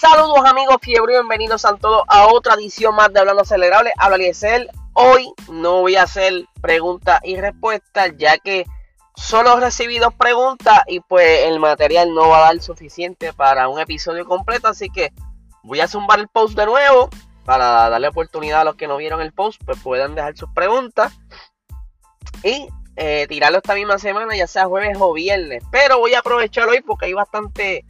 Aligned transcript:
Saludos 0.00 0.40
amigos 0.46 0.78
fiebre, 0.80 1.12
bienvenidos 1.12 1.66
a 1.66 1.76
todos 1.76 2.04
a 2.08 2.26
otra 2.28 2.54
edición 2.54 2.94
más 2.94 3.12
de 3.12 3.20
Hablando 3.20 3.42
Acelerable. 3.42 3.92
Habla 3.98 4.16
Liesel. 4.16 4.70
Hoy 4.94 5.30
no 5.52 5.82
voy 5.82 5.96
a 5.96 6.04
hacer 6.04 6.46
preguntas 6.62 7.20
y 7.22 7.38
respuestas 7.38 8.12
ya 8.16 8.38
que 8.38 8.64
solo 9.14 9.58
he 9.58 9.60
recibido 9.60 10.10
preguntas 10.10 10.80
y 10.86 11.00
pues 11.00 11.40
el 11.44 11.60
material 11.60 12.14
no 12.14 12.30
va 12.30 12.38
a 12.38 12.40
dar 12.54 12.62
suficiente 12.62 13.34
para 13.34 13.68
un 13.68 13.78
episodio 13.78 14.24
completo. 14.24 14.68
Así 14.68 14.88
que 14.88 15.12
voy 15.62 15.80
a 15.80 15.86
zumbar 15.86 16.18
el 16.18 16.28
post 16.28 16.56
de 16.56 16.64
nuevo 16.64 17.10
para 17.44 17.90
darle 17.90 18.08
oportunidad 18.08 18.62
a 18.62 18.64
los 18.64 18.76
que 18.76 18.88
no 18.88 18.96
vieron 18.96 19.20
el 19.20 19.34
post, 19.34 19.60
pues 19.66 19.78
puedan 19.82 20.14
dejar 20.14 20.34
sus 20.34 20.48
preguntas 20.54 21.12
y 22.42 22.68
eh, 22.96 23.26
tirarlo 23.28 23.58
esta 23.58 23.74
misma 23.74 23.98
semana, 23.98 24.34
ya 24.34 24.46
sea 24.46 24.64
jueves 24.64 24.96
o 24.98 25.12
viernes. 25.12 25.62
Pero 25.70 25.98
voy 25.98 26.14
a 26.14 26.20
aprovechar 26.20 26.66
hoy 26.70 26.80
porque 26.80 27.04
hay 27.04 27.12
bastante 27.12 27.84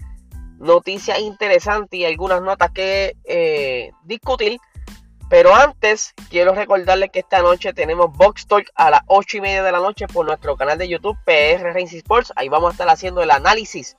noticias 0.60 1.18
interesantes 1.18 1.98
y 1.98 2.04
algunas 2.04 2.40
notas 2.42 2.70
que 2.70 3.16
eh, 3.24 3.90
discutir. 4.04 4.60
Pero 5.28 5.54
antes, 5.54 6.12
quiero 6.28 6.54
recordarles 6.54 7.10
que 7.10 7.20
esta 7.20 7.40
noche 7.40 7.72
tenemos 7.72 8.12
Box 8.16 8.46
Talk 8.46 8.66
a 8.74 8.90
las 8.90 9.02
8 9.06 9.38
y 9.38 9.40
media 9.40 9.62
de 9.62 9.72
la 9.72 9.78
noche 9.78 10.06
por 10.08 10.26
nuestro 10.26 10.56
canal 10.56 10.76
de 10.76 10.88
YouTube 10.88 11.16
PR 11.24 11.62
Racing 11.72 11.98
Sports. 11.98 12.32
Ahí 12.36 12.48
vamos 12.48 12.68
a 12.68 12.72
estar 12.72 12.88
haciendo 12.88 13.22
el 13.22 13.30
análisis 13.30 13.96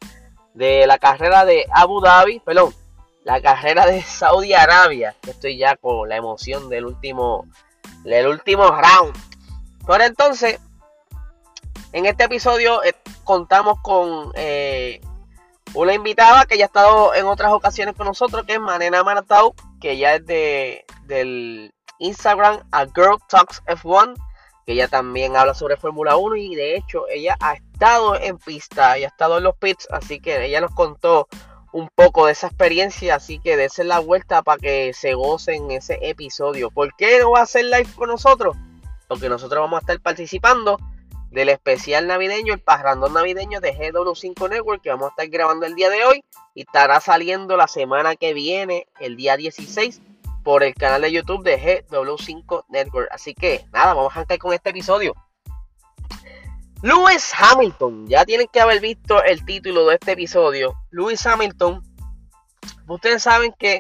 de 0.54 0.86
la 0.88 1.00
carrera 1.00 1.46
de 1.46 1.66
Abu 1.72 2.02
Dhabi, 2.02 2.42
perdón, 2.42 2.74
la 3.24 3.42
carrera 3.42 3.86
de 3.86 4.02
Saudi 4.02 4.54
Arabia. 4.54 5.16
Estoy 5.26 5.58
ya 5.58 5.78
con 5.78 6.10
la 6.10 6.18
emoción 6.18 6.68
del 6.70 6.86
último, 6.86 7.48
del 8.04 8.28
último 8.28 8.66
round. 8.66 9.16
Por 9.86 10.02
entonces, 10.02 10.60
en 11.94 12.06
este 12.06 12.26
episodio 12.26 12.84
eh, 12.84 12.94
contamos 13.24 13.80
con 13.82 14.34
eh, 14.36 15.00
una 15.74 15.94
invitada 15.94 16.46
que 16.46 16.58
ya 16.58 16.66
ha 16.66 16.68
estado 16.68 17.14
en 17.14 17.26
otras 17.26 17.52
ocasiones 17.52 17.96
con 17.96 18.08
nosotros, 18.08 18.46
que 18.46 18.54
es 18.54 18.60
Manena 18.60 19.04
Martau, 19.04 19.54
que 19.80 19.98
ya 19.98 20.16
es 20.16 20.26
de, 20.26 20.86
del 21.06 21.74
Instagram 22.00 22.64
a 22.72 22.86
Girl 22.86 23.18
Talks 23.30 23.64
F1, 23.66 24.16
que 24.66 24.74
ella 24.74 24.88
también 24.88 25.36
habla 25.36 25.54
sobre 25.54 25.78
Fórmula 25.78 26.18
1 26.18 26.36
y 26.36 26.56
de 26.56 26.76
hecho 26.76 27.08
ella 27.10 27.38
ha 27.40 27.54
estado 27.54 28.16
en 28.20 28.38
pista, 28.38 28.98
y 28.98 29.04
ha 29.04 29.08
estado 29.08 29.38
en 29.38 29.44
los 29.44 29.56
pits, 29.56 29.88
así 29.92 30.20
que 30.20 30.46
ella 30.46 30.62
nos 30.62 30.74
contó 30.74 31.28
un 31.72 31.90
poco 31.96 32.26
de 32.26 32.34
esa 32.34 32.48
experiencia, 32.48 33.16
así 33.16 33.40
que 33.40 33.56
dense 33.56 33.84
la 33.84 34.00
vuelta 34.00 34.42
para 34.42 34.60
que 34.60 34.94
se 34.94 35.14
gocen 35.14 35.72
ese 35.72 35.98
episodio. 36.02 36.70
¿Por 36.70 36.94
qué 36.96 37.20
no 37.20 37.32
va 37.32 37.40
a 37.40 37.44
hacer 37.44 37.66
live 37.66 37.88
con 37.96 38.10
nosotros? 38.10 38.58
Porque 39.08 39.30
nosotros 39.30 39.62
vamos 39.62 39.78
a 39.78 39.80
estar 39.80 40.00
participando 40.02 40.78
del 41.32 41.50
especial 41.50 42.08
navideño, 42.08 42.54
el 42.54 42.60
parrandón 42.60 43.14
navideño 43.14 43.62
de 43.62 43.74
GW5 43.74 44.50
Network 44.50 44.82
que 44.82 44.90
vamos 44.90 45.08
a 45.08 45.10
estar 45.10 45.28
grabando 45.30 45.66
el 45.66 45.76
día 45.76 45.90
de 45.90 46.04
hoy 46.04 46.24
y 46.54 46.62
estará 46.62 47.00
saliendo 47.00 47.56
la 47.56 47.68
semana 47.68 48.16
que 48.16 48.34
viene, 48.34 48.88
el 49.00 49.16
día 49.16 49.38
16, 49.38 50.02
por 50.44 50.64
el 50.64 50.74
canal 50.76 51.02
de 51.02 51.12
YouTube 51.12 51.44
de 51.44 51.88
GW5 51.90 52.66
Network. 52.70 53.08
Así 53.12 53.34
que 53.34 53.66
nada, 53.72 53.94
vamos 53.94 54.12
a 54.12 54.16
arrancar 54.16 54.38
con 54.40 54.54
este 54.54 54.72
episodio. 54.72 55.16
Lewis 56.84 57.32
Hamilton, 57.38 58.08
ya 58.08 58.26
tienen 58.26 58.48
que 58.52 58.60
haber 58.60 58.82
visto 58.82 59.24
el 59.24 59.46
título 59.46 59.88
de 59.88 59.96
este 59.96 60.14
episodio. 60.14 60.74
Lewis 60.90 61.26
Hamilton, 61.26 61.82
ustedes 62.88 63.24
saben 63.24 63.54
que 63.58 63.80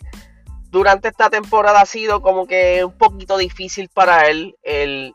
durante 0.69 1.09
esta 1.09 1.29
temporada 1.29 1.81
ha 1.81 1.85
sido 1.85 2.21
como 2.21 2.47
que 2.47 2.85
un 2.85 2.97
poquito 2.97 3.37
difícil 3.37 3.89
para 3.89 4.29
él 4.29 4.55
el 4.63 5.13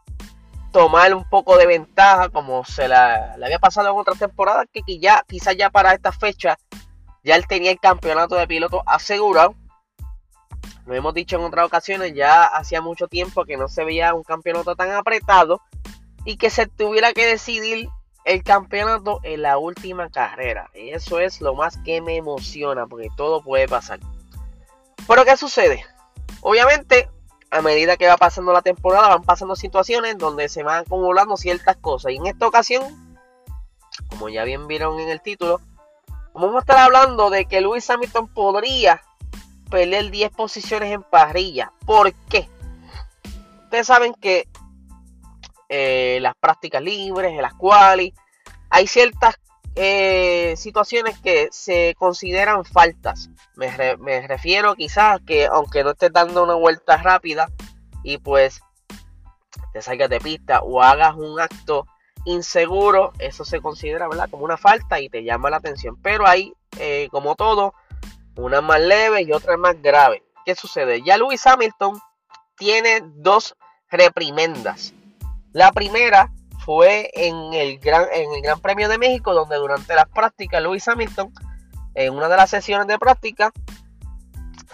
tomar 0.77 1.15
un 1.15 1.25
poco 1.25 1.57
de 1.57 1.65
ventaja 1.65 2.29
como 2.29 2.63
se 2.67 2.87
la, 2.87 3.35
le 3.39 3.47
había 3.47 3.59
pasado 3.59 3.91
en 3.91 3.97
otras 3.97 4.19
temporadas 4.19 4.67
que, 4.71 4.99
ya 4.99 5.25
quizás 5.27 5.57
ya 5.57 5.71
para 5.71 5.95
esta 5.95 6.13
fecha 6.13 6.59
ya 7.25 7.35
él 7.35 7.47
tenía 7.47 7.71
el 7.71 7.81
campeonato 7.81 8.35
de 8.35 8.47
piloto 8.47 8.83
asegurado. 8.85 9.55
Lo 10.85 10.95
hemos 10.95 11.15
dicho 11.15 11.37
en 11.37 11.45
otras 11.45 11.65
ocasiones 11.65 12.13
ya 12.13 12.45
hacía 12.45 12.83
mucho 12.83 13.09
tiempo 13.09 13.47
que 13.47 13.57
no 13.57 13.69
se 13.69 13.85
veía 13.85 14.13
un 14.13 14.23
campeonato 14.23 14.77
tan 14.77 14.91
apretado 14.91 15.63
y 16.27 16.37
que 16.37 16.51
se 16.51 16.67
tuviera 16.67 17.15
que 17.15 17.25
decidir 17.25 17.89
el 18.27 18.43
campeonato 18.43 19.21
en 19.23 19.41
la 19.41 19.57
última 19.57 20.11
carrera. 20.11 20.69
Eso 20.75 21.21
es 21.21 21.41
lo 21.41 21.55
más 21.55 21.79
que 21.87 22.03
me 22.03 22.17
emociona 22.17 22.87
porque 22.87 23.09
todo 23.17 23.43
puede 23.43 23.67
pasar. 23.67 23.99
Pero 25.09 25.25
qué 25.25 25.39
sucede 25.39 25.87
obviamente 26.43 27.09
a 27.51 27.63
medida 27.63 27.97
que 27.97 28.07
va 28.07 28.17
pasando 28.17 28.53
la 28.53 28.63
temporada, 28.63 29.09
van 29.09 29.23
pasando 29.23 29.57
situaciones 29.57 30.19
donde 30.19 30.49
se 30.49 30.63
van 30.63 30.85
acumulando 30.85 31.37
ciertas 31.37 31.77
cosas. 31.77 32.13
Y 32.13 32.17
en 32.17 32.27
esta 32.27 32.47
ocasión, 32.47 32.83
como 34.11 34.29
ya 34.29 34.45
bien 34.45 34.67
vieron 34.67 34.99
en 35.01 35.09
el 35.09 35.21
título, 35.21 35.61
vamos 36.35 36.57
a 36.57 36.61
estar 36.61 36.79
hablando 36.79 37.31
de 37.31 37.47
que 37.47 37.61
Luis 37.61 37.89
Hamilton 37.89 38.29
podría 38.29 39.03
pelear 39.71 40.11
10 40.11 40.31
posiciones 40.33 40.93
en 40.93 41.03
parrilla. 41.03 41.73
¿Por 41.85 42.13
qué? 42.13 42.49
Ustedes 43.65 43.87
saben 43.87 44.15
que 44.15 44.49
eh, 45.69 46.19
las 46.21 46.35
prácticas 46.37 46.83
libres, 46.83 47.41
las 47.41 47.55
cuales 47.55 48.13
hay 48.71 48.87
ciertas 48.87 49.37
eh, 49.79 50.55
situaciones 50.57 51.19
que 51.21 51.49
se 51.53 51.95
consideran 51.99 52.65
faltas. 52.65 53.29
Me, 53.57 54.27
refiero 54.27 54.75
quizás 54.75 55.21
que 55.27 55.47
aunque 55.47 55.85
no 55.85 55.91
estés 55.91 56.13
dando 56.13 56.43
una 56.43 56.55
vuelta 56.55 56.97
rápida 56.97 57.49
y 58.03 58.17
pues 58.17 58.63
te 59.75 59.83
salgas 59.83 60.09
de 60.09 60.19
pista 60.19 60.61
o 60.63 60.83
hagas 60.83 61.15
un 61.15 61.39
acto 61.39 61.87
inseguro, 62.25 63.13
eso 63.19 63.45
se 63.45 63.61
considera 63.61 64.09
como 64.31 64.45
una 64.45 64.57
falta 64.57 64.99
y 64.99 65.11
te 65.11 65.23
llama 65.23 65.51
la 65.51 65.59
atención. 65.59 66.01
Pero 66.03 66.27
hay, 66.27 66.55
eh, 66.79 67.09
como 67.11 67.37
todo, 67.37 67.75
una 68.37 68.63
más 68.63 68.81
leve 68.81 69.23
y 69.23 69.33
otra 69.33 69.59
más 69.59 69.81
grave. 69.83 70.25
¿Qué 70.47 70.55
sucede? 70.55 71.03
Ya 71.03 71.19
Lewis 71.19 71.47
Hamilton 71.47 72.01
tiene 72.57 73.03
dos 73.05 73.55
reprimendas. 73.91 74.95
La 75.53 75.71
primera 75.73 76.33
fue 76.67 77.13
en 77.15 77.55
el, 77.55 77.79
gran, 77.79 78.07
en 78.13 78.33
el 78.33 78.43
Gran 78.43 78.61
Premio 78.61 78.89
de 78.89 78.99
México, 78.99 79.33
donde 79.33 79.55
durante 79.55 79.95
las 79.95 80.09
prácticas 80.09 80.61
Lewis 80.61 80.89
Hamilton, 80.89 81.33
en 81.95 82.13
una 82.13 82.29
de 82.29 82.37
las 82.37 82.51
sesiones 82.51 82.89
de 82.89 82.99
práctica, 82.99 83.53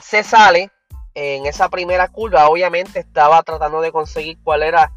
se 0.00 0.24
sale 0.24 0.70
en 1.12 1.44
esa 1.44 1.68
primera 1.68 2.08
curva. 2.08 2.48
Obviamente 2.48 2.98
estaba 2.98 3.42
tratando 3.42 3.82
de 3.82 3.92
conseguir 3.92 4.38
cuál 4.42 4.62
era 4.62 4.90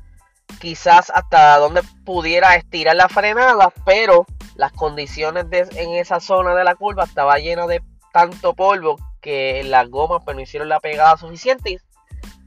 quizás 0.62 1.12
hasta 1.14 1.58
donde 1.58 1.84
pudiera 2.06 2.56
estirar 2.56 2.96
la 2.96 3.10
frenada, 3.10 3.74
pero 3.86 4.26
las 4.56 4.72
condiciones 4.72 5.48
en 5.52 5.90
esa 5.96 6.22
zona 6.22 6.56
de 6.56 6.64
la 6.64 6.76
curva 6.76 7.04
estaba 7.04 7.40
lleno 7.40 7.68
de 7.68 7.84
tanto 8.14 8.54
polvo 8.54 8.96
que 9.20 9.66
las 9.66 9.90
gomas 9.90 10.22
pues, 10.24 10.38
no 10.38 10.42
hicieron 10.42 10.70
la 10.70 10.80
pegada 10.80 11.18
suficiente 11.18 11.72
y 11.72 11.78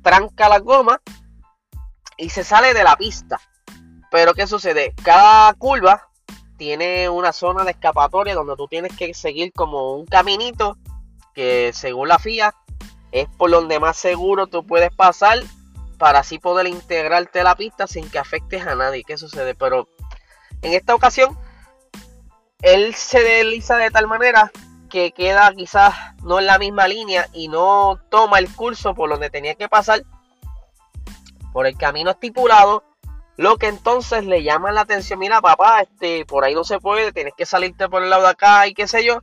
tranca 0.03 0.49
la 0.49 0.61
goma 0.61 1.03
y 2.17 2.31
se 2.31 2.45
sale 2.45 2.73
de 2.73 2.83
la 2.83 2.97
pista. 2.97 3.39
Pero 4.11 4.35
¿qué 4.35 4.47
sucede? 4.47 4.95
Cada 5.03 5.53
curva 5.55 6.09
tiene 6.57 7.09
una 7.09 7.33
zona 7.33 7.65
de 7.65 7.71
escapatoria 7.71 8.35
donde 8.35 8.57
tú 8.57 8.67
tienes 8.69 8.97
que 8.97 9.15
seguir 9.15 9.53
como 9.53 9.95
un 9.95 10.07
caminito 10.07 10.77
que 11.35 11.71
según 11.73 12.09
la 12.09 12.19
FIA 12.19 12.55
es 13.13 13.29
por 13.37 13.51
donde 13.51 13.79
más 13.79 13.97
seguro 13.97 14.49
tú 14.49 14.67
puedes 14.67 14.93
pasar 14.93 15.39
para 15.99 16.21
así 16.21 16.39
poder 16.39 16.67
integrarte 16.67 17.41
a 17.41 17.45
la 17.45 17.57
pista 17.57 17.87
sin 17.87 18.11
que 18.11 18.19
afectes 18.19 18.67
a 18.67 18.75
nadie. 18.75 19.05
¿Qué 19.05 19.17
sucede? 19.17 19.55
Pero 19.55 19.89
en 20.63 20.73
esta 20.73 20.95
ocasión 20.95 21.39
él 22.63 22.95
se 22.95 23.23
desliza 23.23 23.77
de 23.77 23.91
tal 23.91 24.09
manera 24.09 24.51
que 24.91 25.13
queda 25.13 25.53
quizás 25.55 25.95
no 26.23 26.41
en 26.41 26.47
la 26.47 26.59
misma 26.59 26.89
línea 26.89 27.29
y 27.33 27.49
no 27.49 28.01
toma 28.11 28.39
el 28.39 28.53
curso 28.55 28.95
por 28.95 29.11
donde 29.11 29.31
tenía 29.31 29.55
que 29.55 29.69
pasar 29.69 30.03
por 31.53 31.67
el 31.67 31.77
camino 31.77 32.11
estipulado 32.11 32.85
lo 33.39 33.57
que 33.57 33.69
entonces 33.69 34.27
le 34.27 34.43
llama 34.43 34.73
la 34.73 34.81
atención, 34.81 35.21
mira 35.21 35.41
papá, 35.41 35.83
este, 35.83 36.27
por 36.27 36.45
ahí 36.45 36.57
no 36.57 36.65
se 36.65 36.81
puede, 36.81 37.13
tienes 37.13 37.35
que 37.37 37.47
salirte 37.47 37.89
por 37.89 38.03
el 38.03 38.11
lado 38.11 38.25
de 38.25 38.31
acá 38.31 38.67
y 38.67 38.75
qué 38.75 38.89
sé 38.89 39.05
yo. 39.05 39.21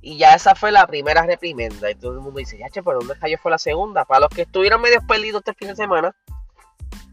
Y 0.00 0.16
ya 0.16 0.34
esa 0.34 0.54
fue 0.54 0.70
la 0.70 0.86
primera 0.86 1.26
reprimenda. 1.26 1.90
Y 1.90 1.96
todo 1.96 2.12
el 2.12 2.20
mundo 2.20 2.38
dice, 2.38 2.56
ya 2.56 2.70
che, 2.70 2.84
pero 2.84 3.00
¿dónde 3.00 3.18
cayó 3.18 3.36
fue 3.36 3.50
la 3.50 3.58
segunda? 3.58 4.04
Para 4.04 4.20
los 4.20 4.28
que 4.28 4.42
estuvieron 4.42 4.80
medio 4.80 5.04
perdidos 5.08 5.40
este 5.40 5.54
fin 5.54 5.66
de 5.66 5.74
semana, 5.74 6.14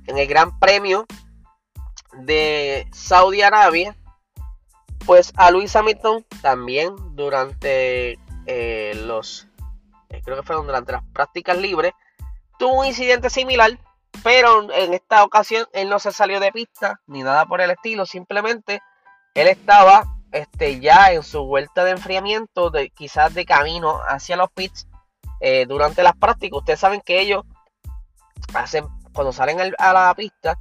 en 0.05 0.19
el 0.19 0.27
Gran 0.27 0.59
Premio 0.59 1.07
de 2.19 2.87
Saudi 2.91 3.41
Arabia, 3.41 3.95
pues 5.07 5.33
a 5.37 5.49
Luis 5.49 5.75
Hamilton 5.75 6.27
también 6.43 6.93
durante 7.15 8.19
eh, 8.45 8.93
los, 9.07 9.47
eh, 10.09 10.21
creo 10.23 10.37
que 10.37 10.43
fueron 10.43 10.67
durante 10.67 10.91
las 10.91 11.03
prácticas 11.11 11.57
libres, 11.57 11.93
tuvo 12.59 12.81
un 12.81 12.85
incidente 12.85 13.31
similar 13.31 13.79
pero 14.23 14.71
en 14.71 14.93
esta 14.93 15.23
ocasión 15.23 15.65
él 15.73 15.89
no 15.89 15.99
se 15.99 16.11
salió 16.11 16.39
de 16.39 16.51
pista 16.51 16.99
ni 17.07 17.23
nada 17.23 17.45
por 17.45 17.61
el 17.61 17.71
estilo. 17.71 18.05
Simplemente 18.05 18.81
él 19.33 19.47
estaba 19.47 20.03
este, 20.31 20.79
ya 20.79 21.11
en 21.11 21.23
su 21.23 21.45
vuelta 21.45 21.83
de 21.83 21.91
enfriamiento, 21.91 22.69
de, 22.69 22.89
quizás 22.89 23.33
de 23.33 23.45
camino 23.45 23.99
hacia 24.07 24.37
los 24.37 24.49
pits 24.51 24.87
eh, 25.39 25.65
durante 25.65 26.03
las 26.03 26.15
prácticas. 26.15 26.59
Ustedes 26.59 26.79
saben 26.79 27.01
que 27.01 27.21
ellos 27.21 27.43
hacen, 28.53 28.85
cuando 29.13 29.31
salen 29.31 29.59
a 29.77 29.93
la 29.93 30.13
pista, 30.13 30.59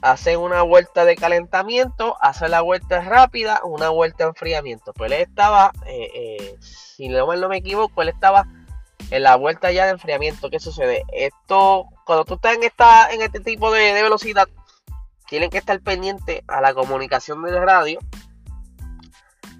hacen 0.00 0.38
una 0.38 0.62
vuelta 0.62 1.04
de 1.04 1.16
calentamiento, 1.16 2.16
hacen 2.20 2.50
la 2.50 2.60
vuelta 2.60 3.00
rápida, 3.00 3.60
una 3.64 3.88
vuelta 3.90 4.24
de 4.24 4.30
enfriamiento. 4.30 4.92
Pues 4.92 5.12
él 5.12 5.20
estaba, 5.20 5.72
eh, 5.86 6.10
eh, 6.14 6.56
si 6.60 7.08
no 7.08 7.26
me 7.26 7.56
equivoco, 7.56 8.02
él 8.02 8.08
estaba 8.08 8.46
en 9.12 9.22
la 9.24 9.36
vuelta 9.36 9.70
ya 9.70 9.84
de 9.84 9.92
enfriamiento, 9.92 10.48
¿qué 10.48 10.58
sucede? 10.58 11.04
Esto, 11.12 11.84
cuando 12.06 12.24
tú 12.24 12.34
estás 12.34 12.56
en, 12.56 12.62
en 12.62 13.22
este 13.22 13.40
tipo 13.40 13.70
de, 13.70 13.92
velocidad, 13.92 14.48
tienen 15.28 15.50
que 15.50 15.58
estar 15.58 15.78
pendientes 15.80 16.40
a 16.48 16.62
la 16.62 16.72
comunicación 16.72 17.42
del 17.42 17.60
radio 17.60 17.98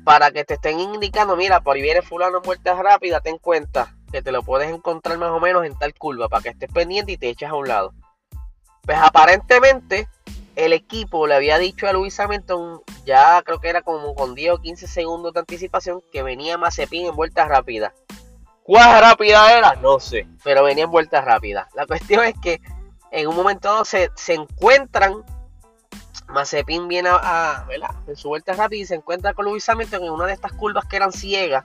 para 0.05 0.31
que 0.31 0.45
te 0.45 0.55
estén 0.55 0.81
indicando, 0.81 1.37
mira, 1.37 1.61
por 1.61 1.77
ahí 1.77 1.83
viene 1.83 2.01
fulano 2.01 2.39
en 2.39 2.43
vueltas 2.43 2.79
rápidas, 2.79 3.23
ten 3.23 3.37
cuenta 3.37 3.95
que 4.11 4.23
te 4.23 4.33
lo 4.33 4.43
puedes 4.43 4.71
encontrar 4.71 5.19
más 5.19 5.31
o 5.31 5.39
menos 5.39 5.67
en 5.67 5.79
tal 5.79 5.93
curva, 5.95 6.31
para 6.31 6.43
que 6.43 6.49
estés 6.49 6.73
pendiente 6.73 7.13
y 7.13 7.19
te 7.19 7.29
eches 7.29 7.51
a 7.51 7.55
un 7.55 7.69
lado. 7.69 7.93
Pues 8.85 8.97
aparentemente 8.99 10.09
el 10.57 10.73
equipo 10.73 11.27
le 11.27 11.35
había 11.35 11.59
dicho 11.59 11.87
a 11.87 11.93
Luis 11.93 12.19
Hamilton, 12.19 12.81
ya 13.05 13.43
creo 13.43 13.61
que 13.61 13.69
era 13.69 13.83
como 13.83 14.15
con 14.15 14.35
10 14.35 14.53
o 14.53 14.59
15 14.63 14.87
segundos 14.87 15.35
de 15.35 15.41
anticipación, 15.41 16.03
que 16.11 16.23
venía 16.23 16.57
Mazepin 16.57 17.07
en 17.07 17.17
vueltas 17.17 17.49
rápidas. 17.49 17.93
¿Cuál 18.65 19.01
rápida 19.01 19.57
era? 19.57 19.75
No 19.77 19.99
sé, 19.99 20.27
pero 20.45 20.65
venía 20.65 20.85
en 20.85 20.91
vueltas 20.91 21.25
rápidas. 21.25 21.69
La 21.75 21.87
cuestión 21.87 22.25
es 22.25 22.35
que 22.41 22.61
en 23.11 23.29
un 23.29 23.37
momento 23.37 23.85
se, 23.85 24.11
se 24.15 24.35
encuentran, 24.35 25.25
Mazepin 26.29 26.89
viene 26.89 27.11
a, 27.13 27.67
en 28.07 28.17
su 28.17 28.29
vuelta 28.29 28.53
rápida 28.55 28.83
y 28.83 28.87
se 28.87 28.95
encuentra 28.95 29.35
con 29.35 29.45
Luis 29.45 29.69
Hamilton 29.69 30.05
en 30.05 30.13
una 30.13 30.27
de 30.27 30.33
estas 30.33 30.53
curvas 30.53 30.85
que 30.87 30.97
eran 30.97 31.13
ciegas, 31.13 31.65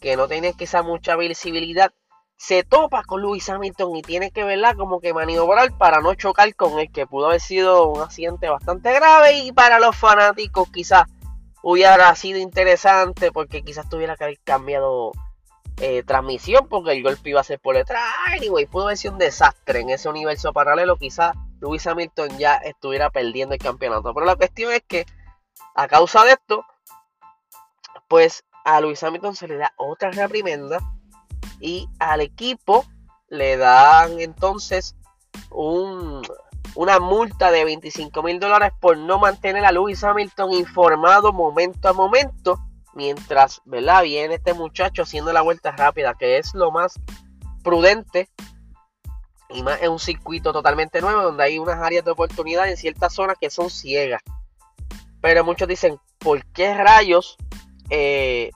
que 0.00 0.16
no 0.16 0.28
tienen 0.28 0.54
quizá 0.54 0.82
mucha 0.82 1.16
visibilidad 1.16 1.92
se 2.40 2.64
topa 2.64 3.04
con 3.04 3.20
Lewis 3.20 3.50
Hamilton 3.50 3.96
y 3.96 4.02
tiene 4.02 4.30
que 4.30 4.44
verla 4.44 4.74
como 4.74 4.98
que 4.98 5.12
maniobrar 5.12 5.76
para 5.76 6.00
no 6.00 6.14
chocar 6.14 6.54
con 6.54 6.78
el 6.78 6.90
que 6.90 7.06
pudo 7.06 7.26
haber 7.26 7.40
sido 7.42 7.86
un 7.86 8.00
accidente 8.00 8.48
bastante 8.48 8.94
grave 8.94 9.40
y 9.40 9.52
para 9.52 9.78
los 9.78 9.94
fanáticos 9.94 10.70
quizás 10.70 11.04
hubiera 11.62 12.14
sido 12.14 12.38
interesante 12.38 13.30
porque 13.30 13.60
quizás 13.60 13.90
tuviera 13.90 14.16
que 14.16 14.24
haber 14.24 14.38
cambiado 14.42 15.12
eh, 15.80 16.02
transmisión 16.02 16.68
porque 16.68 16.92
el 16.92 17.02
golpe 17.02 17.30
iba 17.30 17.40
a 17.40 17.44
ser 17.44 17.58
por 17.58 17.74
detrás. 17.74 18.02
Anyway, 18.36 18.66
pudo 18.66 18.84
haber 18.84 18.98
sido 18.98 19.14
un 19.14 19.18
desastre 19.18 19.80
en 19.80 19.90
ese 19.90 20.08
universo 20.08 20.52
paralelo. 20.52 20.96
Quizás 20.96 21.34
Lewis 21.60 21.86
Hamilton 21.86 22.38
ya 22.38 22.56
estuviera 22.56 23.08
perdiendo 23.10 23.54
el 23.54 23.60
campeonato. 23.60 24.12
Pero 24.12 24.26
la 24.26 24.36
cuestión 24.36 24.72
es 24.72 24.82
que 24.86 25.06
a 25.74 25.88
causa 25.88 26.24
de 26.24 26.32
esto, 26.32 26.64
pues 28.08 28.44
a 28.64 28.80
Lewis 28.80 29.02
Hamilton 29.02 29.34
se 29.34 29.48
le 29.48 29.56
da 29.56 29.72
otra 29.76 30.10
reprimenda 30.10 30.78
y 31.60 31.88
al 31.98 32.20
equipo 32.20 32.84
le 33.28 33.56
dan 33.56 34.20
entonces 34.20 34.96
una 35.50 37.00
multa 37.00 37.50
de 37.50 37.64
25 37.64 38.22
mil 38.22 38.38
dólares 38.38 38.72
por 38.80 38.98
no 38.98 39.18
mantener 39.18 39.64
a 39.64 39.72
Lewis 39.72 40.04
Hamilton 40.04 40.52
informado 40.52 41.32
momento 41.32 41.88
a 41.88 41.92
momento 41.92 42.58
mientras 42.94 43.60
¿verdad? 43.64 44.02
viene 44.02 44.34
este 44.34 44.54
muchacho 44.54 45.02
haciendo 45.02 45.32
la 45.32 45.42
vuelta 45.42 45.72
rápida, 45.72 46.14
que 46.14 46.38
es 46.38 46.54
lo 46.54 46.70
más 46.70 46.94
prudente 47.62 48.28
y 49.48 49.62
más 49.62 49.82
en 49.82 49.90
un 49.90 49.98
circuito 49.98 50.52
totalmente 50.52 51.00
nuevo 51.00 51.22
donde 51.22 51.44
hay 51.44 51.58
unas 51.58 51.78
áreas 51.78 52.04
de 52.04 52.10
oportunidad 52.12 52.68
en 52.68 52.76
ciertas 52.76 53.14
zonas 53.14 53.36
que 53.40 53.50
son 53.50 53.70
ciegas. 53.70 54.22
Pero 55.20 55.44
muchos 55.44 55.68
dicen, 55.68 55.98
¿por 56.18 56.44
qué 56.46 56.74
rayos 56.74 57.36
eh, 57.90 58.50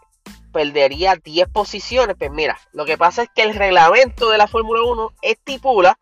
perdería 0.55 1.17
10 1.17 1.49
posiciones. 1.49 2.17
Pues 2.17 2.31
mira, 2.31 2.59
lo 2.73 2.87
que 2.87 2.97
pasa 2.97 3.25
es 3.25 3.29
que 3.35 3.43
el 3.43 3.55
reglamento 3.55 4.31
de 4.31 4.39
la 4.39 4.47
Fórmula 4.47 4.83
1 4.85 5.13
estipula 5.21 5.99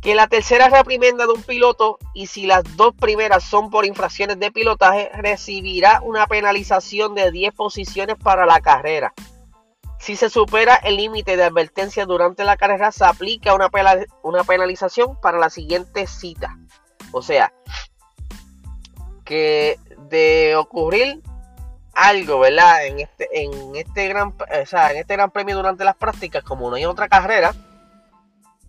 que 0.00 0.14
la 0.14 0.28
tercera 0.28 0.68
reprimenda 0.68 1.26
de 1.26 1.32
un 1.32 1.42
piloto 1.42 1.98
y 2.14 2.26
si 2.26 2.46
las 2.46 2.76
dos 2.76 2.94
primeras 2.94 3.44
son 3.44 3.70
por 3.70 3.84
infracciones 3.84 4.38
de 4.38 4.50
pilotaje, 4.50 5.10
recibirá 5.14 6.00
una 6.02 6.26
penalización 6.26 7.14
de 7.14 7.30
10 7.30 7.54
posiciones 7.54 8.16
para 8.16 8.46
la 8.46 8.60
carrera. 8.60 9.12
Si 9.98 10.16
se 10.16 10.30
supera 10.30 10.76
el 10.76 10.96
límite 10.96 11.36
de 11.36 11.44
advertencia 11.44 12.06
durante 12.06 12.44
la 12.44 12.56
carrera, 12.56 12.90
se 12.90 13.04
aplica 13.04 13.54
una, 13.54 13.68
una 14.22 14.44
penalización 14.44 15.20
para 15.20 15.38
la 15.38 15.50
siguiente 15.50 16.06
cita. 16.06 16.56
O 17.12 17.20
sea, 17.20 17.52
que 19.24 19.78
de 20.08 20.56
ocurrir 20.56 21.20
algo, 21.92 22.38
¿verdad? 22.40 22.86
En 22.86 23.00
este, 23.00 23.28
en 23.42 23.76
este 23.76 24.08
gran, 24.08 24.28
o 24.28 24.66
sea, 24.66 24.92
en 24.92 24.98
este 24.98 25.14
gran 25.14 25.30
premio 25.30 25.56
durante 25.56 25.84
las 25.84 25.96
prácticas, 25.96 26.42
como 26.42 26.70
no 26.70 26.76
hay 26.76 26.86
otra 26.86 27.08
carrera, 27.08 27.54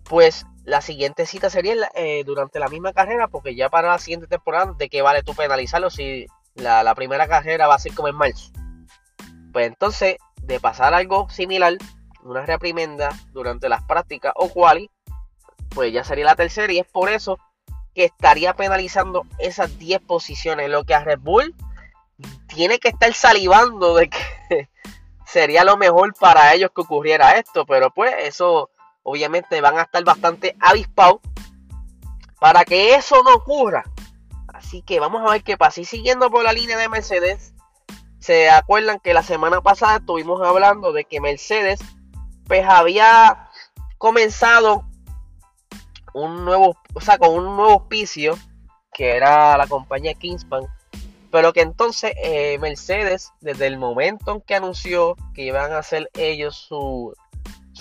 pues 0.04 0.44
la 0.64 0.80
siguiente 0.80 1.26
cita 1.26 1.50
sería 1.50 1.74
eh, 1.94 2.22
durante 2.24 2.60
la 2.60 2.68
misma 2.68 2.92
carrera, 2.92 3.28
porque 3.28 3.54
ya 3.54 3.68
para 3.68 3.88
la 3.88 3.98
siguiente 3.98 4.26
temporada, 4.26 4.74
¿de 4.76 4.88
qué 4.88 5.02
vale 5.02 5.22
tú 5.22 5.34
penalizarlo 5.34 5.90
si 5.90 6.26
la, 6.54 6.94
primera 6.94 7.26
carrera 7.26 7.66
va 7.66 7.74
a 7.74 7.80
ser 7.80 7.94
como 7.94 8.08
en 8.08 8.16
marzo? 8.16 8.52
Pues 9.52 9.66
entonces, 9.66 10.16
de 10.42 10.60
pasar 10.60 10.94
algo 10.94 11.28
similar, 11.30 11.76
una 12.22 12.46
reprimenda 12.46 13.10
durante 13.32 13.68
las 13.68 13.82
prácticas 13.82 14.32
o 14.36 14.48
quali, 14.50 14.88
pues 15.70 15.92
ya 15.92 16.04
sería 16.04 16.26
la 16.26 16.36
tercera 16.36 16.72
y 16.72 16.78
es 16.78 16.86
por 16.86 17.10
eso 17.10 17.38
que 17.94 18.04
estaría 18.04 18.54
penalizando 18.54 19.26
esas 19.38 19.78
10 19.78 20.00
posiciones, 20.02 20.70
lo 20.70 20.84
que 20.84 20.94
a 20.94 21.04
Red 21.04 21.18
Bull 21.20 21.54
tiene 22.46 22.78
que 22.78 22.88
estar 22.88 23.12
salivando 23.12 23.96
de 23.96 24.08
que 24.08 24.68
sería 25.26 25.64
lo 25.64 25.76
mejor 25.76 26.14
para 26.14 26.54
ellos 26.54 26.70
que 26.74 26.82
ocurriera 26.82 27.32
esto, 27.32 27.66
pero 27.66 27.90
pues 27.90 28.14
eso 28.20 28.70
obviamente 29.02 29.60
van 29.60 29.78
a 29.78 29.82
estar 29.82 30.02
bastante 30.04 30.56
avispados 30.60 31.20
para 32.40 32.64
que 32.64 32.94
eso 32.94 33.22
no 33.22 33.34
ocurra. 33.34 33.84
Así 34.48 34.82
que 34.82 35.00
vamos 35.00 35.22
a 35.22 35.32
ver 35.32 35.42
qué 35.42 35.56
pasa. 35.56 35.80
Y 35.80 35.84
siguiendo 35.84 36.30
por 36.30 36.44
la 36.44 36.52
línea 36.52 36.76
de 36.76 36.88
Mercedes, 36.88 37.54
se 38.18 38.50
acuerdan 38.50 39.00
que 39.00 39.14
la 39.14 39.22
semana 39.22 39.60
pasada 39.60 39.96
estuvimos 39.96 40.40
hablando 40.42 40.92
de 40.92 41.04
que 41.04 41.20
Mercedes 41.20 41.80
pues 42.46 42.66
había 42.68 43.48
comenzado 43.98 44.84
un 46.14 46.44
nuevo, 46.44 46.76
o 46.94 47.00
sea, 47.00 47.18
con 47.18 47.30
un 47.30 47.56
nuevo 47.56 47.72
auspicio 47.72 48.38
que 48.92 49.16
era 49.16 49.56
la 49.56 49.66
compañía 49.66 50.14
Kingspan 50.14 50.66
pero 51.32 51.54
que 51.54 51.62
entonces 51.62 52.12
eh, 52.22 52.58
Mercedes, 52.58 53.32
desde 53.40 53.66
el 53.66 53.78
momento 53.78 54.32
en 54.32 54.40
que 54.42 54.54
anunció 54.54 55.16
que 55.34 55.42
iban 55.42 55.72
a 55.72 55.78
hacer 55.78 56.10
ellos 56.12 56.54
su, 56.68 57.14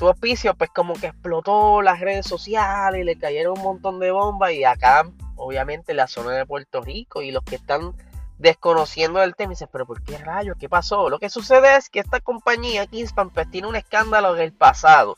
su 0.02 0.08
auspicio, 0.08 0.56
pues 0.56 0.72
como 0.72 0.96
que 0.96 1.06
explotó 1.06 1.84
las 1.84 2.00
redes 2.00 2.26
sociales, 2.26 3.02
y 3.02 3.04
le 3.04 3.20
cayeron 3.20 3.56
un 3.60 3.64
montón 3.64 4.00
de 4.00 4.10
bombas 4.10 4.52
y 4.52 4.64
acá, 4.64 5.08
obviamente, 5.36 5.94
la 5.94 6.08
zona 6.08 6.32
de 6.32 6.44
Puerto 6.44 6.82
Rico 6.82 7.22
y 7.22 7.30
los 7.30 7.44
que 7.44 7.58
están 7.58 7.94
desconociendo 8.40 9.22
el 9.22 9.36
tema, 9.36 9.52
dicen, 9.52 9.70
pero 9.72 9.86
¿por 9.86 10.02
qué 10.02 10.18
rayos? 10.18 10.58
¿Qué 10.60 10.68
pasó? 10.68 11.08
Lo 11.08 11.20
que 11.20 11.30
sucede 11.30 11.78
es 11.78 11.88
que 11.88 12.00
esta 12.00 12.20
compañía, 12.20 12.88
Kingspan, 12.88 13.30
pues 13.30 13.52
tiene 13.52 13.68
un 13.68 13.76
escándalo 13.76 14.36
en 14.36 14.42
el 14.42 14.54
pasado. 14.54 15.14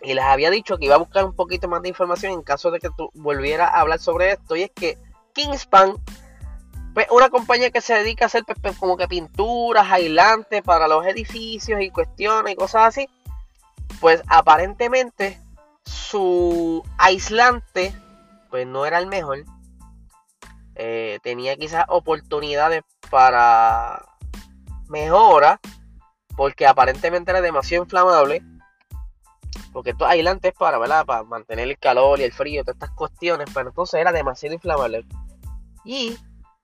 Y 0.00 0.14
les 0.14 0.24
había 0.24 0.50
dicho 0.50 0.78
que 0.78 0.86
iba 0.86 0.94
a 0.94 0.98
buscar 0.98 1.26
un 1.26 1.36
poquito 1.36 1.68
más 1.68 1.82
de 1.82 1.90
información 1.90 2.32
en 2.32 2.40
caso 2.40 2.70
de 2.70 2.80
que 2.80 2.88
tú 2.96 3.10
volvieras 3.12 3.72
a 3.74 3.80
hablar 3.80 3.98
sobre 3.98 4.32
esto. 4.32 4.56
Y 4.56 4.62
es 4.62 4.70
que 4.70 4.96
Kingspan 5.34 5.96
pues, 6.96 7.08
una 7.10 7.28
compañía 7.28 7.70
que 7.70 7.82
se 7.82 7.92
dedica 7.92 8.24
a 8.24 8.28
hacer 8.28 8.42
pues, 8.46 8.56
pues, 8.58 8.78
como 8.78 8.96
que 8.96 9.06
pinturas, 9.06 9.86
aislantes 9.92 10.62
para 10.62 10.88
los 10.88 11.04
edificios 11.04 11.82
y 11.82 11.90
cuestiones 11.90 12.54
y 12.54 12.56
cosas 12.56 12.86
así, 12.86 13.06
pues 14.00 14.22
aparentemente 14.28 15.38
su 15.84 16.82
aislante 16.96 17.94
pues 18.48 18.66
no 18.66 18.86
era 18.86 18.98
el 18.98 19.08
mejor. 19.08 19.44
Eh, 20.74 21.18
tenía 21.22 21.54
quizás 21.56 21.84
oportunidades 21.88 22.82
para 23.10 24.02
mejora, 24.88 25.60
porque 26.34 26.66
aparentemente 26.66 27.30
era 27.30 27.42
demasiado 27.42 27.84
inflamable. 27.84 28.42
Porque 29.70 29.90
estos 29.90 30.08
aislantes 30.08 30.54
para, 30.54 30.78
¿verdad? 30.78 31.04
para 31.04 31.24
mantener 31.24 31.68
el 31.68 31.78
calor 31.78 32.20
y 32.20 32.22
el 32.22 32.32
frío, 32.32 32.64
todas 32.64 32.76
estas 32.76 32.96
cuestiones, 32.96 33.50
pero 33.52 33.68
entonces 33.68 34.00
era 34.00 34.12
demasiado 34.12 34.54
inflamable. 34.54 35.04
Y 35.84 36.16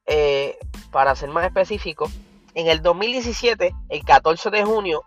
eh, 0.06 0.58
para 0.90 1.14
ser 1.14 1.30
más 1.30 1.44
específico, 1.44 2.10
en 2.54 2.68
el 2.68 2.82
2017, 2.82 3.74
el 3.88 4.04
14 4.04 4.50
de 4.50 4.64
junio, 4.64 5.02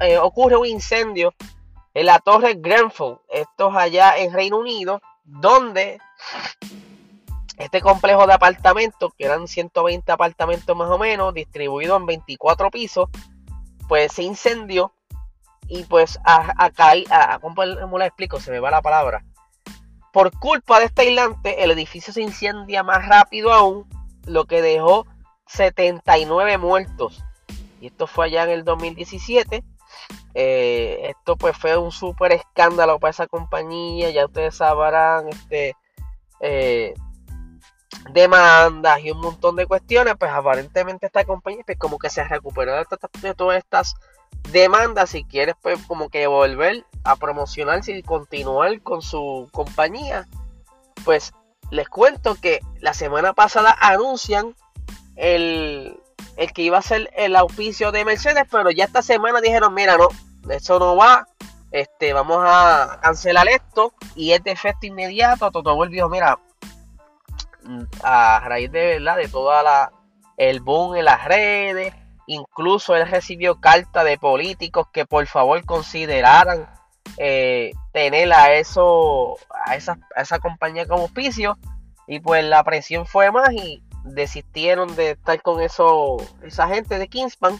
eh, 0.00 0.18
ocurre 0.18 0.56
un 0.56 0.66
incendio 0.66 1.34
en 1.94 2.06
la 2.06 2.18
torre 2.18 2.54
Grenfell, 2.54 3.18
esto 3.28 3.70
es 3.70 3.76
allá 3.76 4.18
en 4.18 4.32
Reino 4.32 4.58
Unido, 4.58 5.00
donde 5.24 5.98
este 7.56 7.80
complejo 7.80 8.26
de 8.26 8.34
apartamentos, 8.34 9.12
que 9.16 9.24
eran 9.24 9.48
120 9.48 10.12
apartamentos 10.12 10.76
más 10.76 10.90
o 10.90 10.98
menos, 10.98 11.32
distribuidos 11.32 11.98
en 11.98 12.06
24 12.06 12.70
pisos, 12.70 13.08
pues 13.88 14.12
se 14.12 14.24
incendió 14.24 14.92
y 15.68 15.84
pues 15.84 16.18
acá, 16.24 16.92
¿cómo 17.40 17.98
le 17.98 18.06
explico? 18.06 18.40
Se 18.40 18.50
me 18.50 18.60
va 18.60 18.70
la 18.70 18.82
palabra. 18.82 19.24
Por 20.12 20.38
culpa 20.38 20.78
de 20.80 20.86
este 20.86 21.02
aislante, 21.02 21.62
el 21.62 21.70
edificio 21.70 22.12
se 22.12 22.22
incendia 22.22 22.82
más 22.82 23.06
rápido 23.06 23.52
aún 23.52 23.86
lo 24.26 24.44
que 24.44 24.62
dejó 24.62 25.06
79 25.46 26.58
muertos. 26.58 27.22
Y 27.80 27.88
esto 27.88 28.06
fue 28.06 28.26
allá 28.26 28.44
en 28.44 28.50
el 28.50 28.64
2017. 28.64 29.64
Eh, 30.34 30.98
esto 31.10 31.36
pues 31.36 31.56
fue 31.56 31.76
un 31.76 31.92
súper 31.92 32.32
escándalo 32.32 32.98
para 32.98 33.10
esa 33.10 33.26
compañía. 33.26 34.10
Ya 34.10 34.26
ustedes 34.26 34.56
sabrán, 34.56 35.28
este, 35.28 35.74
eh, 36.40 36.94
demandas 38.10 39.00
y 39.00 39.10
un 39.10 39.20
montón 39.20 39.56
de 39.56 39.66
cuestiones. 39.66 40.14
Pues 40.18 40.30
aparentemente 40.30 41.06
esta 41.06 41.24
compañía 41.24 41.62
pues 41.64 41.78
como 41.78 41.98
que 41.98 42.10
se 42.10 42.24
recuperó 42.24 42.74
de, 42.74 43.34
todas 43.34 43.58
estas 43.58 43.94
demanda 44.50 45.06
si 45.06 45.24
quieres 45.24 45.56
pues 45.60 45.80
como 45.86 46.08
que 46.08 46.26
volver 46.26 46.84
a 47.04 47.16
promocionarse 47.16 47.92
y 47.92 48.02
continuar 48.02 48.80
con 48.82 49.02
su 49.02 49.48
compañía. 49.52 50.26
Pues 51.04 51.32
les 51.70 51.88
cuento 51.88 52.36
que 52.36 52.60
la 52.80 52.94
semana 52.94 53.32
pasada 53.32 53.76
anuncian 53.80 54.54
el, 55.16 55.98
el 56.36 56.52
que 56.52 56.62
iba 56.62 56.78
a 56.78 56.82
ser 56.82 57.10
el 57.16 57.36
auspicio 57.36 57.92
de 57.92 58.04
Mercedes, 58.04 58.44
pero 58.50 58.70
ya 58.70 58.84
esta 58.84 59.02
semana 59.02 59.40
dijeron, 59.40 59.74
mira, 59.74 59.96
no, 59.96 60.08
eso 60.50 60.78
no 60.78 60.96
va, 60.96 61.26
este, 61.70 62.12
vamos 62.12 62.38
a 62.40 62.98
cancelar 63.02 63.48
esto 63.48 63.92
y 64.14 64.32
es 64.32 64.42
de 64.44 64.52
efecto 64.52 64.86
inmediato. 64.86 65.50
Toto 65.50 65.74
volvió, 65.74 66.08
mira, 66.08 66.38
a 68.02 68.40
raíz 68.40 68.70
de 68.70 68.98
verdad 68.98 69.16
de 69.16 69.28
toda 69.28 69.62
la 69.62 69.92
el 70.36 70.60
boom 70.60 70.96
en 70.96 71.06
las 71.06 71.24
redes, 71.24 71.94
incluso 72.26 72.94
él 72.94 73.08
recibió 73.08 73.58
carta 73.60 74.04
de 74.04 74.18
políticos 74.18 74.86
que 74.92 75.06
por 75.06 75.26
favor 75.26 75.64
consideraran 75.64 76.68
eh, 77.16 77.72
tener 77.92 78.32
a 78.32 78.54
eso 78.54 79.36
a 79.66 79.76
esa, 79.76 79.98
a 80.14 80.22
esa 80.22 80.38
compañía 80.38 80.86
como 80.86 81.02
auspicio 81.02 81.58
y 82.06 82.20
pues 82.20 82.44
la 82.44 82.62
presión 82.62 83.06
fue 83.06 83.32
más 83.32 83.52
y 83.52 83.82
desistieron 84.04 84.94
de 84.96 85.12
estar 85.12 85.42
con 85.42 85.60
eso 85.60 86.16
esa 86.42 86.68
gente 86.68 86.98
de 86.98 87.08
Kingspan. 87.08 87.58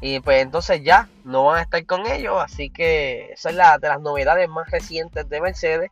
Y 0.00 0.20
pues 0.20 0.42
entonces 0.42 0.82
ya 0.82 1.08
no 1.24 1.44
van 1.44 1.58
a 1.58 1.62
estar 1.62 1.84
con 1.86 2.06
ellos. 2.06 2.36
Así 2.38 2.68
que 2.68 3.32
esa 3.32 3.50
es 3.50 3.56
la 3.56 3.78
de 3.78 3.88
las 3.88 4.00
novedades 4.00 4.48
más 4.48 4.70
recientes 4.70 5.26
de 5.28 5.40
Mercedes. 5.40 5.90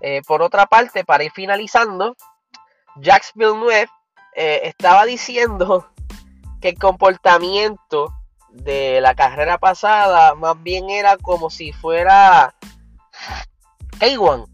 Eh, 0.00 0.22
por 0.26 0.42
otra 0.42 0.66
parte, 0.66 1.04
para 1.04 1.24
ir 1.24 1.32
finalizando, 1.32 2.16
Jacques 2.96 3.32
Villeneuve 3.34 3.88
eh, 4.34 4.60
estaba 4.64 5.04
diciendo 5.04 5.86
que 6.60 6.70
el 6.70 6.78
comportamiento 6.78 8.14
de 8.52 9.00
la 9.00 9.14
carrera 9.14 9.58
pasada 9.58 10.34
más 10.34 10.62
bien 10.62 10.90
era 10.90 11.16
como 11.16 11.50
si 11.50 11.72
fuera 11.72 12.54
K1, 13.98 14.46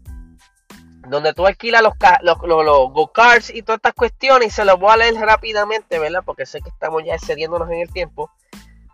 donde 1.07 1.33
tú 1.33 1.45
alquilas 1.45 1.81
los, 1.81 1.93
los, 2.21 2.37
los, 2.43 2.91
go-karts 2.91 3.49
y 3.49 3.61
todas 3.61 3.77
estas 3.77 3.93
cuestiones, 3.93 4.47
y 4.47 4.51
se 4.51 4.65
los 4.65 4.79
voy 4.79 4.91
a 4.91 4.97
leer 4.97 5.15
rápidamente, 5.15 5.99
¿verdad? 5.99 6.23
Porque 6.25 6.45
sé 6.45 6.61
que 6.61 6.69
estamos 6.69 7.03
ya 7.05 7.15
excediéndonos 7.15 7.69
en 7.69 7.79
el 7.79 7.91
tiempo. 7.91 8.31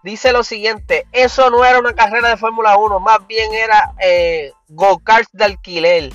Dice 0.04 0.32
lo 0.32 0.44
siguiente, 0.44 1.08
eso 1.12 1.50
no 1.50 1.66
era 1.66 1.80
una 1.80 1.94
carrera 1.94 2.30
de 2.30 2.38
Fórmula 2.38 2.78
1, 2.78 3.00
más 3.00 3.26
bien 3.28 3.54
era 3.54 3.94
eh, 4.00 4.52
go-karts 4.68 5.30
de 5.34 5.46
alquiler 5.46 6.14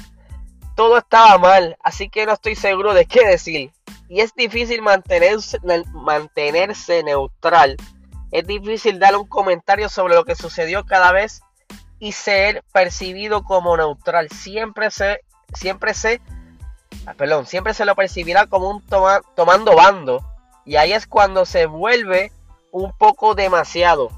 todo 0.80 0.97
estaba 0.97 1.37
mal, 1.37 1.76
así 1.82 2.09
que 2.09 2.25
no 2.25 2.32
estoy 2.32 2.54
seguro 2.54 2.94
de 2.94 3.04
qué 3.04 3.26
decir. 3.26 3.70
Y 4.09 4.23
es 4.23 4.35
difícil 4.35 4.80
mantenerse, 4.80 5.59
mantenerse 5.92 7.02
neutral. 7.02 7.76
Es 8.31 8.47
difícil 8.47 8.99
dar 8.99 9.17
un 9.17 9.27
comentario 9.27 9.89
sobre 9.89 10.15
lo 10.15 10.25
que 10.25 10.37
sucedió 10.37 10.85
cada 10.85 11.13
vez 11.13 11.43
y 11.99 12.13
ser 12.13 12.65
percibido 12.73 13.43
como 13.43 13.77
neutral. 13.77 14.29
Siempre 14.31 14.91
se, 14.91 15.21
siempre 15.53 15.95
se, 15.95 16.21
ah, 17.07 17.15
perdón, 17.15 17.47
siempre 17.47 17.75
se 17.75 17.85
lo 17.85 17.95
percibirá 17.95 18.47
como 18.47 18.71
un 18.71 18.85
tomando 19.35 19.75
bando. 19.75 20.25
Y 20.65 20.77
ahí 20.77 20.93
es 20.93 21.07
cuando 21.07 21.45
se 21.45 21.67
vuelve 21.67 22.33
un 22.71 22.93
poco 22.93 23.35
demasiado. 23.35 24.11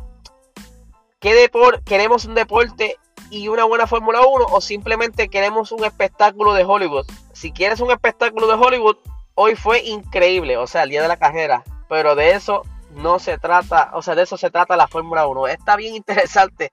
¿Qué 1.21 1.51
queremos 1.85 2.25
un 2.25 2.35
deporte 2.35 2.99
y 3.33 3.49
una 3.49 3.65
buena 3.65 3.87
Fórmula 3.87 4.21
1 4.21 4.47
o 4.51 4.61
simplemente 4.61 5.29
queremos 5.29 5.73
un 5.73 5.85
espectáculo 5.85 6.53
de 6.53 6.65
Hollywood. 6.65 7.07
Si 7.33 7.51
quieres 7.51 7.81
un 7.81 7.91
espectáculo 7.91 8.47
de 8.47 8.55
Hollywood, 8.55 8.97
hoy 9.35 9.57
fue 9.57 9.83
increíble, 9.85 10.59
o 10.59 10.67
sea, 10.67 10.83
el 10.83 10.91
día 10.91 11.01
de 11.01 11.09
la 11.09 11.17
carrera, 11.17 11.65
pero 11.89 12.15
de 12.15 12.33
eso 12.33 12.63
no 12.93 13.19
se 13.19 13.39
trata, 13.39 13.91
o 13.95 14.03
sea, 14.03 14.15
de 14.15 14.23
eso 14.23 14.37
se 14.37 14.51
trata 14.51 14.77
la 14.77 14.89
Fórmula 14.89 15.27
1. 15.27 15.49
Está 15.49 15.77
bien 15.77 15.95
interesante 15.95 16.73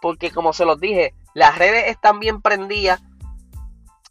porque 0.00 0.30
como 0.30 0.52
se 0.52 0.64
los 0.64 0.80
dije, 0.80 1.14
las 1.34 1.58
redes 1.58 1.88
están 1.88 2.20
bien 2.20 2.40
prendidas 2.40 3.00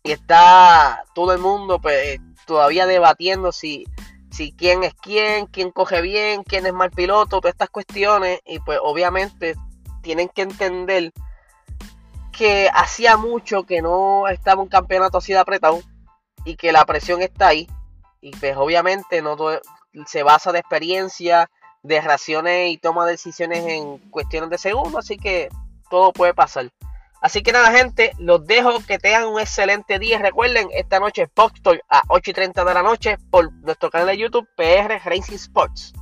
y 0.04 0.12
está 0.12 1.04
todo 1.14 1.34
el 1.34 1.40
mundo 1.40 1.80
pues, 1.80 2.20
todavía 2.46 2.86
debatiendo 2.86 3.52
si, 3.52 3.86
si 4.32 4.52
quién 4.52 4.84
es 4.84 4.94
quién, 4.96 5.48
quién 5.48 5.72
coge 5.72 6.02
bien, 6.02 6.44
quién 6.44 6.66
es 6.66 6.74
mal 6.74 6.92
piloto, 6.92 7.40
todas 7.40 7.54
estas 7.54 7.70
cuestiones 7.70 8.40
y 8.46 8.60
pues 8.60 8.80
obviamente 8.82 9.56
tienen 10.02 10.30
que 10.30 10.44
entender 10.44 11.12
que 12.32 12.70
hacía 12.74 13.18
mucho 13.18 13.64
que 13.64 13.82
no 13.82 14.28
estaba 14.28 14.62
un 14.62 14.68
campeonato 14.68 15.18
así 15.18 15.32
de 15.32 15.40
apretado 15.40 15.80
y 16.44 16.58
que 16.58 16.72
la 16.72 16.86
presión 16.86 17.22
está 17.22 17.48
ahí. 17.48 17.68
Y 18.22 18.32
pues 18.32 18.56
obviamente 18.58 19.22
no 19.22 19.36
se 20.08 20.24
basa 20.24 20.52
de 20.52 20.60
experiencia, 20.60 21.50
de 21.84 22.02
raciones 22.02 22.72
y 22.72 22.78
toma 22.78 23.06
decisiones 23.06 23.66
en 23.66 23.98
cuestiones 24.10 24.50
de 24.50 24.58
segundos, 24.58 25.06
así 25.06 25.18
que 25.18 25.50
todo 25.90 26.12
puede 26.12 26.34
pasar. 26.34 26.72
Así 27.22 27.42
que 27.42 27.52
nada, 27.52 27.72
gente, 27.72 28.12
los 28.20 28.46
dejo 28.46 28.80
que 28.86 29.00
tengan 29.00 29.26
un 29.26 29.40
excelente 29.40 29.98
día. 29.98 30.20
Recuerden, 30.20 30.68
esta 30.74 31.00
noche 31.00 31.24
es 31.24 31.30
a 31.90 32.02
8 32.10 32.30
y 32.30 32.34
30 32.34 32.64
de 32.64 32.74
la 32.74 32.84
noche 32.84 33.18
por 33.32 33.52
nuestro 33.64 33.90
canal 33.90 34.08
de 34.08 34.18
YouTube 34.18 34.48
PR 34.56 35.00
Racing 35.04 35.36
Sports. 35.36 35.94